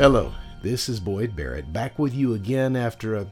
Hello, 0.00 0.32
this 0.62 0.88
is 0.88 0.98
Boyd 0.98 1.36
Barrett, 1.36 1.74
back 1.74 1.98
with 1.98 2.14
you 2.14 2.32
again 2.32 2.74
after 2.74 3.14
a 3.14 3.30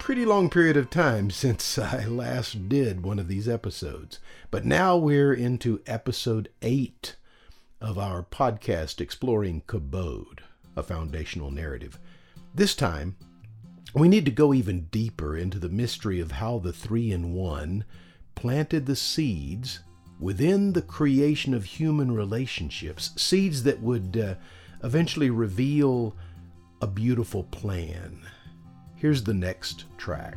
pretty 0.00 0.24
long 0.24 0.50
period 0.50 0.76
of 0.76 0.90
time 0.90 1.30
since 1.30 1.78
I 1.78 2.06
last 2.06 2.68
did 2.68 3.04
one 3.04 3.20
of 3.20 3.28
these 3.28 3.48
episodes. 3.48 4.18
But 4.50 4.64
now 4.64 4.96
we're 4.96 5.32
into 5.32 5.80
episode 5.86 6.48
8 6.60 7.14
of 7.80 8.00
our 8.00 8.24
podcast 8.24 9.00
exploring 9.00 9.62
Kabod, 9.68 10.40
a 10.74 10.82
foundational 10.82 11.52
narrative. 11.52 12.00
This 12.52 12.74
time, 12.74 13.14
we 13.94 14.08
need 14.08 14.24
to 14.24 14.32
go 14.32 14.52
even 14.52 14.86
deeper 14.86 15.36
into 15.36 15.60
the 15.60 15.68
mystery 15.68 16.18
of 16.18 16.32
how 16.32 16.58
the 16.58 16.72
three 16.72 17.12
in 17.12 17.32
one 17.32 17.84
planted 18.34 18.86
the 18.86 18.96
seeds 18.96 19.78
within 20.18 20.72
the 20.72 20.82
creation 20.82 21.54
of 21.54 21.64
human 21.64 22.10
relationships, 22.10 23.12
seeds 23.16 23.62
that 23.62 23.80
would 23.80 24.16
uh, 24.16 24.34
eventually 24.82 25.30
reveal 25.30 26.16
a 26.80 26.86
beautiful 26.86 27.44
plan. 27.44 28.20
Here's 28.94 29.22
the 29.22 29.34
next 29.34 29.84
track. 29.98 30.36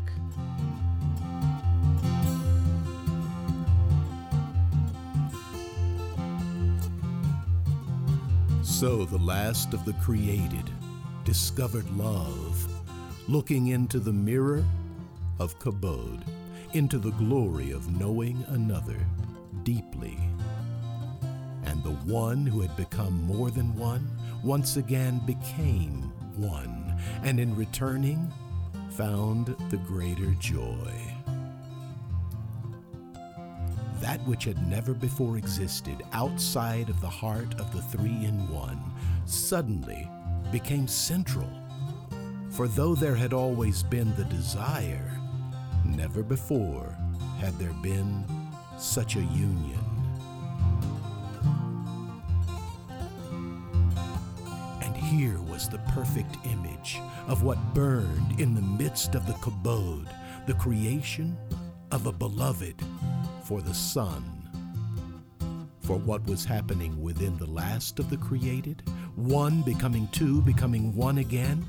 So 8.64 9.04
the 9.04 9.18
last 9.18 9.74
of 9.74 9.84
the 9.84 9.94
created 9.94 10.70
discovered 11.26 11.90
love, 11.98 12.66
looking 13.28 13.68
into 13.68 14.00
the 14.00 14.14
mirror 14.14 14.64
of 15.38 15.60
Kabod, 15.60 16.24
into 16.74 16.98
the 16.98 17.12
glory 17.12 17.72
of 17.72 18.00
knowing 18.00 18.44
another 18.48 18.98
deeply. 19.64 20.18
And 21.66 21.84
the 21.84 21.98
one 22.12 22.46
who 22.46 22.62
had 22.62 22.76
become 22.78 23.22
more 23.24 23.52
than 23.52 23.76
one 23.76 24.08
once 24.44 24.78
again 24.78 25.20
became 25.26 26.02
one, 26.36 27.00
and 27.24 27.40
in 27.40 27.56
returning, 27.56 28.32
found 28.92 29.56
the 29.70 29.78
greater 29.78 30.32
joy. 30.40 30.92
That 34.00 34.26
which 34.26 34.46
had 34.46 34.66
never 34.68 34.94
before 34.94 35.38
existed 35.38 36.04
outside 36.14 36.90
of 36.90 37.02
the 37.02 37.10
heart 37.10 37.60
of 37.60 37.74
the 37.74 37.82
three 37.82 38.26
in 38.26 38.48
one 38.50 38.82
suddenly 39.26 40.10
became 40.52 40.88
central. 40.88 41.50
For 42.52 42.68
though 42.68 42.96
there 42.96 43.16
had 43.16 43.34
always 43.34 43.84
been 43.84 44.16
the 44.16 44.26
desire, 44.26 45.12
never 45.86 46.24
before 46.24 46.98
had 47.40 47.58
there 47.60 47.76
been 47.82 48.24
such 48.78 49.16
a 49.16 49.22
union. 49.22 49.89
Here 55.10 55.42
was 55.42 55.68
the 55.68 55.80
perfect 55.90 56.38
image 56.46 57.00
of 57.28 57.42
what 57.42 57.58
burned 57.74 58.40
in 58.40 58.54
the 58.54 58.62
midst 58.62 59.16
of 59.16 59.26
the 59.26 59.34
kabod, 59.34 60.08
the 60.46 60.54
creation 60.54 61.36
of 61.92 62.06
a 62.06 62.12
beloved 62.12 62.76
for 63.44 63.60
the 63.60 63.74
Son. 63.74 64.24
For 65.80 65.98
what 65.98 66.24
was 66.28 66.46
happening 66.46 67.02
within 67.02 67.36
the 67.40 67.48
last 67.48 67.98
of 67.98 68.12
the 68.12 68.18
created, 68.18 68.84
one 69.16 69.64
becoming 69.64 70.08
two, 70.12 70.44
becoming 70.44 70.96
one 70.96 71.18
again, 71.18 71.66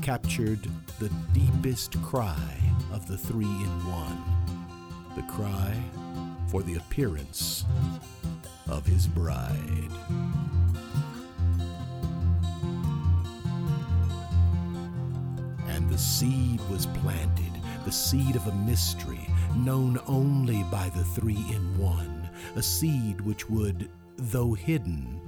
captured 0.00 0.60
the 1.00 1.10
deepest 1.32 2.00
cry 2.00 2.60
of 2.92 3.08
the 3.08 3.18
three 3.18 3.44
in 3.44 3.90
one 3.90 4.22
the 5.16 5.22
cry 5.22 5.74
for 6.46 6.62
the 6.62 6.76
appearance 6.76 7.64
of 8.68 8.86
his 8.86 9.08
bride. 9.08 9.90
Seed 16.02 16.60
was 16.68 16.86
planted, 16.86 17.52
the 17.84 17.92
seed 17.92 18.36
of 18.36 18.46
a 18.46 18.54
mystery 18.54 19.28
known 19.56 19.98
only 20.06 20.64
by 20.64 20.88
the 20.90 21.04
three 21.04 21.44
in 21.50 21.78
one, 21.78 22.28
a 22.56 22.62
seed 22.62 23.20
which 23.20 23.48
would, 23.48 23.88
though 24.16 24.52
hidden, 24.52 25.20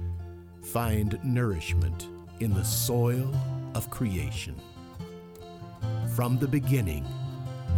find 0.61 1.17
nourishment 1.23 2.09
in 2.41 2.53
the 2.53 2.63
soil 2.63 3.33
of 3.73 3.89
creation. 3.89 4.55
From 6.13 6.37
the 6.37 6.47
beginning, 6.47 7.05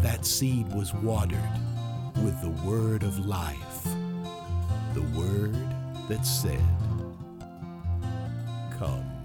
that 0.01 0.25
seed 0.25 0.67
was 0.73 0.93
watered 0.95 1.39
with 2.23 2.41
the 2.41 2.67
word 2.67 3.03
of 3.03 3.25
life, 3.25 3.83
the 4.93 5.01
word 5.15 5.55
that 6.09 6.25
said, 6.25 6.61
Come. 8.77 9.16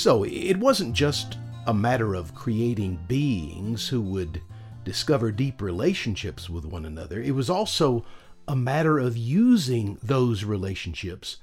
So 0.00 0.24
it 0.24 0.56
wasn't 0.56 0.94
just 0.94 1.36
a 1.66 1.74
matter 1.74 2.14
of 2.14 2.34
creating 2.34 3.00
beings 3.06 3.86
who 3.86 4.00
would 4.00 4.40
discover 4.82 5.30
deep 5.30 5.60
relationships 5.60 6.48
with 6.48 6.64
one 6.64 6.86
another. 6.86 7.20
It 7.20 7.34
was 7.34 7.50
also 7.50 8.06
a 8.48 8.56
matter 8.56 8.98
of 8.98 9.18
using 9.18 9.98
those 10.02 10.42
relationships 10.42 11.36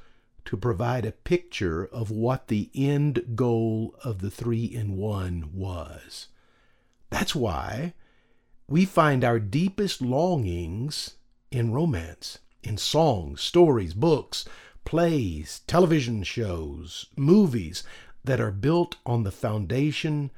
to 0.45 0.57
provide 0.57 1.05
a 1.05 1.11
picture 1.11 1.85
of 1.85 2.09
what 2.09 2.47
the 2.47 2.71
end 2.73 3.35
goal 3.35 3.93
of 4.03 4.21
the 4.21 4.31
three 4.31 4.65
in 4.65 4.97
one 4.97 5.51
was. 5.53 6.29
That's 7.11 7.35
why 7.35 7.93
we 8.67 8.85
find 8.85 9.23
our 9.23 9.39
deepest 9.39 10.01
longings 10.01 11.13
in 11.51 11.73
romance, 11.73 12.39
in 12.63 12.77
songs, 12.77 13.39
stories, 13.39 13.93
books, 13.93 14.45
plays, 14.83 15.61
television 15.67 16.23
shows, 16.23 17.07
movies 17.15 17.83
that 18.27 18.41
are 18.41 18.51
built 18.51 18.97
on 19.05 19.23
the 19.23 19.31
foundation 19.31 20.29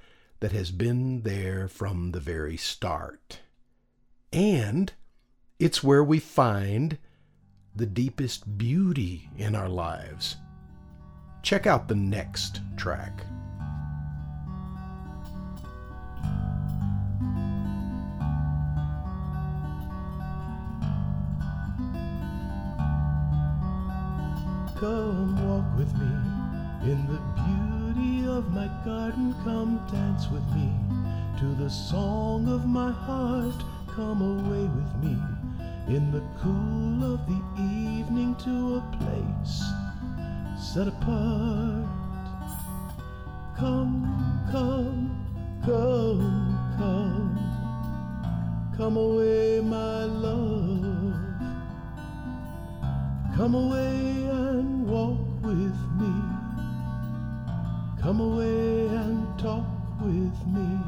that 0.41 0.51
has 0.51 0.69
been 0.69 1.23
there 1.23 1.67
from 1.67 2.11
the 2.11 2.19
very 2.19 2.55
start. 2.55 3.39
And 4.31 4.93
it's 5.59 5.83
where 5.83 6.03
we 6.03 6.19
find 6.19 6.99
the 7.75 7.87
deepest 7.87 8.59
beauty 8.59 9.29
in 9.37 9.55
our 9.55 9.67
lives. 9.67 10.37
Check 11.41 11.65
out 11.65 11.87
the 11.87 11.95
next 11.95 12.61
track. 12.77 13.25
Come 24.77 25.35
walk 25.43 25.65
with 25.75 25.91
me 25.95 26.91
in 26.91 27.07
the 27.07 27.19
beauty 27.35 27.68
of 28.39 28.53
my 28.53 28.69
garden. 28.85 29.35
Come 29.43 29.81
dance 29.91 30.29
with 30.29 30.47
me 30.55 30.71
to 31.39 31.47
the 31.61 31.69
song 31.69 32.47
of 32.47 32.65
my 32.65 32.89
heart. 32.89 33.61
Come 33.93 34.21
away 34.21 34.63
with 34.77 34.93
me 35.03 35.15
in 35.93 36.09
the 36.13 36.23
cool 36.41 37.13
of 37.13 37.19
the 37.27 37.41
evening 37.59 38.35
to 38.45 38.77
a 38.79 38.83
place 38.97 39.55
set 40.57 40.87
apart. 40.87 41.85
Come, 43.57 43.97
come, 44.53 44.99
come, 45.65 46.57
come, 46.77 47.35
come 48.77 48.95
away, 48.95 49.59
my 49.59 50.03
love. 50.05 51.13
Come 53.35 53.55
away 53.55 53.78
Come 58.09 58.21
away 58.21 58.87
and 58.87 59.37
talk 59.37 59.67
with 60.01 60.47
me. 60.47 60.79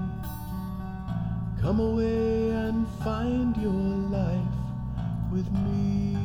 Come 1.61 1.79
away 1.79 2.49
and 2.49 2.87
find 3.03 3.55
your 3.57 3.71
life 4.09 4.55
with 5.31 5.45
me. 5.51 6.17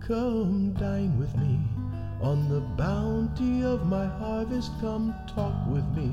Come 0.00 0.74
dine 0.74 1.18
with 1.18 1.34
me 1.38 1.58
on 2.20 2.50
the 2.50 2.60
bounty 2.60 3.64
of 3.64 3.86
my 3.86 4.04
harvest. 4.04 4.70
Come 4.82 5.14
talk 5.34 5.66
with 5.66 5.88
me, 5.96 6.12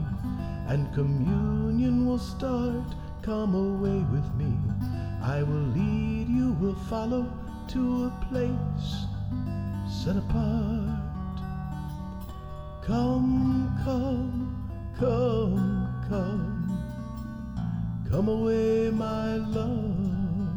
and 0.69 0.93
communion 0.93 2.05
will 2.07 2.19
start. 2.19 2.87
Come 3.21 3.53
away 3.53 3.99
with 4.13 4.33
me. 4.35 4.57
I 5.21 5.43
will 5.43 5.77
you, 5.77 5.92
will 6.63 6.75
follow 6.89 7.25
to 7.67 8.05
a 8.05 8.25
place 8.29 9.05
set 9.85 10.15
apart. 10.15 10.97
Come, 12.81 13.69
come, 13.83 14.69
come, 14.97 15.89
come, 16.07 16.79
come 18.09 18.29
away, 18.29 18.89
my 18.91 19.35
love. 19.35 20.55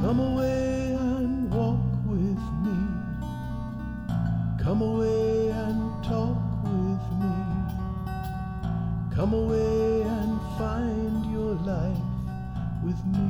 Come 0.00 0.20
away 0.20 0.96
and 1.00 1.52
walk 1.52 1.80
with 2.06 2.42
me. 2.64 2.78
Come 4.62 4.82
away 4.82 5.48
and 5.48 6.04
talk 6.04 6.38
with 6.62 7.04
me. 7.20 7.36
Come 9.12 9.32
away 9.34 10.02
and 10.02 10.40
find 10.56 11.32
your 11.32 11.54
life 11.66 12.08
with 12.84 13.04
me. 13.06 13.27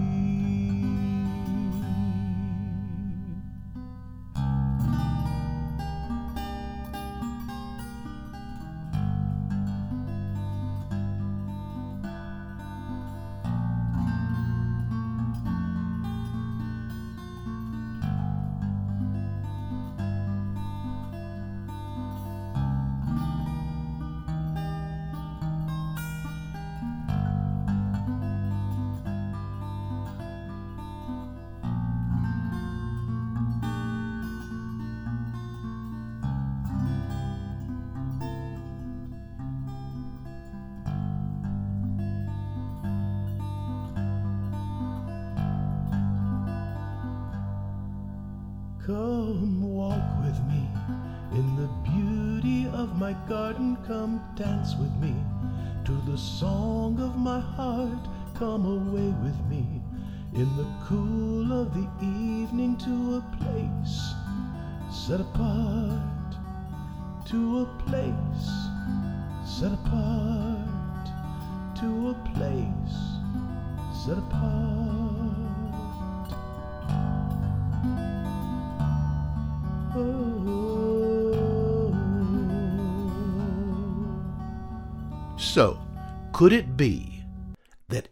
Come 48.89 49.61
walk 49.61 50.01
with 50.23 50.43
me 50.45 50.67
in 51.33 51.57
the 51.57 51.69
beauty 51.91 52.67
of 52.73 52.99
my 52.99 53.13
garden. 53.29 53.77
Come 53.87 54.19
dance 54.35 54.77
with 54.77 54.91
me 54.97 55.15
to 55.85 55.93
the 56.11 56.17
song 56.17 56.99
of 56.99 57.15
my 57.15 57.39
heart. 57.39 58.09
Come 58.35 58.65
away 58.65 59.13
with 59.23 59.39
me 59.51 59.83
in 60.33 60.49
the 60.57 60.67
cool 60.87 61.53
of 61.53 61.75
the 61.75 61.87
evening 62.01 62.79
to 62.79 63.17
a 63.17 63.37
place 63.37 64.15
set 64.91 65.21
apart. 65.21 66.33
To 67.27 67.61
a 67.61 67.67
place 67.85 68.49
set 69.45 69.75
apart. 69.75 71.05
To 71.81 72.09
a 72.09 72.15
place 72.33 72.97
set 74.03 74.17
apart. 74.17 74.78
So, 85.59 85.77
could 86.31 86.53
it 86.53 86.77
be 86.77 87.25
that 87.89 88.11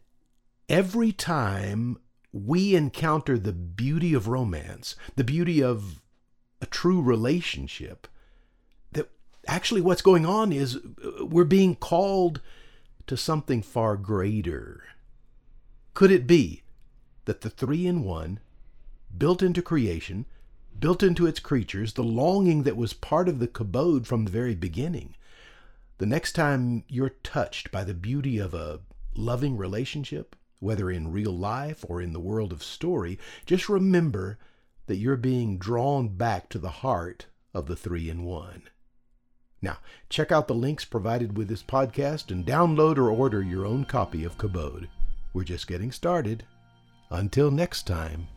every 0.68 1.12
time 1.12 1.96
we 2.32 2.74
encounter 2.74 3.38
the 3.38 3.52
beauty 3.52 4.14
of 4.14 4.26
romance, 4.26 4.96
the 5.14 5.22
beauty 5.22 5.62
of 5.62 6.02
a 6.60 6.66
true 6.66 7.00
relationship, 7.00 8.08
that 8.90 9.10
actually 9.46 9.80
what's 9.80 10.02
going 10.02 10.26
on 10.26 10.52
is 10.52 10.74
uh, 10.74 11.24
we're 11.24 11.44
being 11.44 11.76
called 11.76 12.40
to 13.06 13.16
something 13.16 13.62
far 13.62 13.96
greater? 13.96 14.82
Could 15.94 16.10
it 16.10 16.26
be 16.26 16.64
that 17.26 17.42
the 17.42 17.50
three 17.50 17.86
in 17.86 18.02
one, 18.02 18.40
built 19.16 19.40
into 19.40 19.62
creation, 19.62 20.26
built 20.80 21.00
into 21.00 21.28
its 21.28 21.38
creatures, 21.38 21.92
the 21.92 22.02
longing 22.02 22.64
that 22.64 22.76
was 22.76 22.92
part 22.92 23.28
of 23.28 23.38
the 23.38 23.46
kabod 23.46 24.04
from 24.04 24.24
the 24.24 24.32
very 24.32 24.56
beginning, 24.56 25.14
the 25.98 26.06
next 26.06 26.32
time 26.32 26.84
you're 26.88 27.16
touched 27.22 27.70
by 27.70 27.84
the 27.84 27.94
beauty 27.94 28.38
of 28.38 28.52
a 28.52 28.80
loving 29.14 29.56
relationship, 29.56 30.36
whether 30.60 30.90
in 30.90 31.12
real 31.12 31.32
life 31.32 31.84
or 31.88 32.02
in 32.02 32.12
the 32.12 32.20
world 32.20 32.52
of 32.52 32.62
story, 32.62 33.18
just 33.46 33.68
remember 33.68 34.38
that 34.86 34.96
you're 34.96 35.16
being 35.16 35.58
drawn 35.58 36.08
back 36.08 36.48
to 36.50 36.58
the 36.58 36.70
heart 36.70 37.26
of 37.54 37.66
the 37.66 37.76
three 37.76 38.10
in 38.10 38.24
one. 38.24 38.62
Now, 39.62 39.78
check 40.10 40.30
out 40.30 40.48
the 40.48 40.54
links 40.54 40.84
provided 40.84 41.36
with 41.36 41.48
this 41.48 41.62
podcast 41.62 42.30
and 42.30 42.46
download 42.46 42.98
or 42.98 43.10
order 43.10 43.42
your 43.42 43.64
own 43.64 43.84
copy 43.84 44.22
of 44.22 44.36
Kabod. 44.36 44.88
We're 45.32 45.44
just 45.44 45.66
getting 45.66 45.90
started. 45.92 46.44
Until 47.10 47.50
next 47.50 47.86
time. 47.86 48.28